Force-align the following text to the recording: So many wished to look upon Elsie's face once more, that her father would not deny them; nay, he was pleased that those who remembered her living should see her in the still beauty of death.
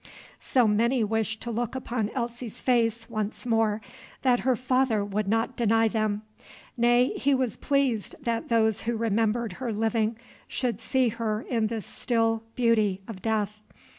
So 0.39 0.67
many 0.67 1.03
wished 1.03 1.43
to 1.43 1.51
look 1.51 1.75
upon 1.75 2.09
Elsie's 2.15 2.59
face 2.59 3.07
once 3.07 3.45
more, 3.45 3.81
that 4.23 4.39
her 4.39 4.55
father 4.55 5.05
would 5.05 5.27
not 5.27 5.55
deny 5.55 5.87
them; 5.87 6.23
nay, 6.75 7.13
he 7.17 7.35
was 7.35 7.55
pleased 7.55 8.15
that 8.19 8.49
those 8.49 8.81
who 8.89 8.97
remembered 8.97 9.53
her 9.61 9.71
living 9.71 10.17
should 10.47 10.81
see 10.81 11.09
her 11.09 11.43
in 11.43 11.67
the 11.67 11.81
still 11.81 12.41
beauty 12.55 13.01
of 13.07 13.21
death. 13.21 13.59